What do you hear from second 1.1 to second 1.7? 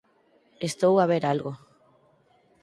ver algo.